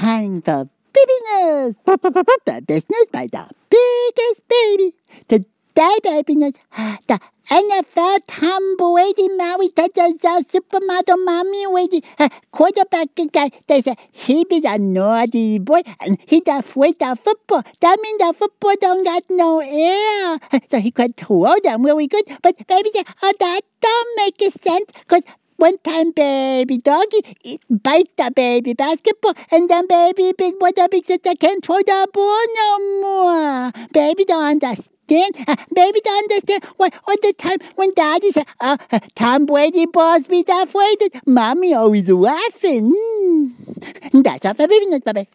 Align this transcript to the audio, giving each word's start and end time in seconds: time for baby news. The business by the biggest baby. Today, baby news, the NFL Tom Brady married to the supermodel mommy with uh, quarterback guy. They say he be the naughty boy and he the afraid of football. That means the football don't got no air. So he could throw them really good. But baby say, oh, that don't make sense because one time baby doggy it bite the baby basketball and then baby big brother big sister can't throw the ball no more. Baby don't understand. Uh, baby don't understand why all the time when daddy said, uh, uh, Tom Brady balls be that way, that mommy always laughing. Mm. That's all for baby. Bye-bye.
time 0.00 0.40
for 0.40 0.64
baby 0.94 1.18
news. 1.28 1.76
The 1.84 2.62
business 2.66 3.06
by 3.12 3.26
the 3.26 3.44
biggest 3.68 4.40
baby. 4.48 4.96
Today, 5.28 5.96
baby 6.02 6.36
news, 6.36 6.54
the 7.06 7.20
NFL 7.50 8.18
Tom 8.26 8.76
Brady 8.78 9.28
married 9.36 9.76
to 9.76 9.90
the 9.92 10.44
supermodel 10.48 11.24
mommy 11.24 11.66
with 11.66 12.02
uh, 12.18 12.28
quarterback 12.50 13.08
guy. 13.30 13.50
They 13.68 13.82
say 13.82 13.94
he 14.10 14.44
be 14.44 14.60
the 14.60 14.78
naughty 14.78 15.58
boy 15.58 15.82
and 16.00 16.18
he 16.26 16.40
the 16.40 16.58
afraid 16.58 17.02
of 17.02 17.20
football. 17.20 17.62
That 17.80 17.98
means 18.02 18.18
the 18.18 18.32
football 18.32 18.74
don't 18.80 19.04
got 19.04 19.24
no 19.28 19.60
air. 19.60 20.38
So 20.70 20.78
he 20.80 20.90
could 20.90 21.16
throw 21.16 21.56
them 21.62 21.84
really 21.84 22.06
good. 22.06 22.24
But 22.42 22.56
baby 22.68 22.88
say, 22.94 23.02
oh, 23.22 23.32
that 23.38 23.60
don't 23.80 24.16
make 24.16 24.40
sense 24.52 24.86
because 25.00 25.22
one 25.60 25.76
time 25.78 26.10
baby 26.12 26.78
doggy 26.78 27.20
it 27.44 27.60
bite 27.68 28.10
the 28.16 28.30
baby 28.34 28.72
basketball 28.74 29.34
and 29.52 29.68
then 29.68 29.86
baby 29.86 30.32
big 30.36 30.58
brother 30.58 30.88
big 30.90 31.04
sister 31.04 31.32
can't 31.38 31.64
throw 31.64 31.76
the 31.78 32.08
ball 32.12 32.44
no 32.60 32.70
more. 33.02 33.72
Baby 33.92 34.24
don't 34.24 34.44
understand. 34.44 35.34
Uh, 35.46 35.56
baby 35.74 36.00
don't 36.04 36.24
understand 36.24 36.64
why 36.76 36.88
all 37.06 37.16
the 37.22 37.34
time 37.36 37.58
when 37.76 37.92
daddy 37.94 38.30
said, 38.30 38.46
uh, 38.60 38.76
uh, 38.92 39.00
Tom 39.16 39.44
Brady 39.44 39.86
balls 39.86 40.28
be 40.28 40.42
that 40.44 40.72
way, 40.72 40.94
that 41.00 41.22
mommy 41.26 41.74
always 41.74 42.08
laughing. 42.10 42.94
Mm. 42.94 44.22
That's 44.22 44.46
all 44.46 44.54
for 44.54 44.68
baby. 44.68 44.86
Bye-bye. 45.04 45.26